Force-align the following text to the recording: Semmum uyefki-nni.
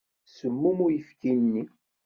Semmum 0.35 0.77
uyefki-nni. 0.85 1.63